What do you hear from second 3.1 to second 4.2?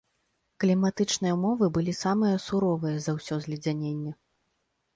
ўсё зледзяненне.